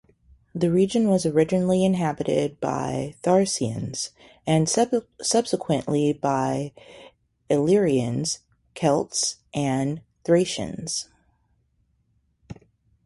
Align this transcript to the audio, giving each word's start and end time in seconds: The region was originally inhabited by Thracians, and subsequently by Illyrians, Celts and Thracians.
The 0.55 0.71
region 0.71 1.07
was 1.09 1.27
originally 1.27 1.85
inhabited 1.85 2.59
by 2.59 3.13
Thracians, 3.21 4.09
and 4.47 4.67
subsequently 4.67 6.11
by 6.11 6.73
Illyrians, 7.51 8.39
Celts 8.73 9.35
and 9.53 10.01
Thracians. 10.23 11.07